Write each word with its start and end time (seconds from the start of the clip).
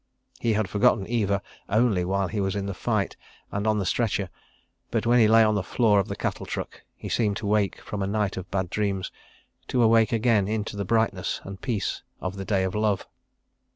He 0.39 0.53
had 0.53 0.67
forgotten 0.67 1.05
Eva 1.07 1.43
only 1.69 2.03
while 2.03 2.27
he 2.27 2.41
was 2.41 2.55
in 2.55 2.65
the 2.65 2.73
fight 2.73 3.15
and 3.51 3.67
on 3.67 3.77
the 3.77 3.85
stretcher, 3.85 4.31
but 4.89 5.05
when 5.05 5.19
he 5.19 5.27
lay 5.27 5.43
on 5.43 5.53
the 5.53 5.61
floor 5.61 5.99
of 5.99 6.07
the 6.07 6.15
cattle 6.15 6.47
truck 6.47 6.81
he 6.95 7.07
seemed 7.07 7.37
to 7.37 7.45
wake 7.45 7.79
from 7.81 8.01
a 8.01 8.07
night 8.07 8.35
of 8.35 8.49
bad 8.49 8.71
dreams—to 8.71 9.83
awake 9.83 10.11
again 10.11 10.47
into 10.47 10.75
the 10.75 10.85
brightness 10.85 11.39
and 11.43 11.61
peace 11.61 12.01
of 12.19 12.35
the 12.35 12.45
day 12.45 12.63
of 12.63 12.73
Love. 12.73 13.05